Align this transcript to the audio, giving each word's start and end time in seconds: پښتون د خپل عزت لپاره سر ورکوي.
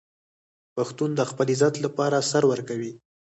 پښتون 0.75 1.09
د 1.15 1.21
خپل 1.29 1.47
عزت 1.53 1.73
لپاره 1.85 2.17
سر 2.31 2.43
ورکوي. 2.51 2.93